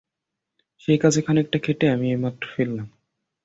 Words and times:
সেই 0.81 0.97
কাজে 0.97 1.21
খানিকটা 1.21 1.57
খেটে 1.59 1.85
আমি 1.89 2.05
এইমাত্র 2.09 2.43
ফিরলাম। 2.55 2.87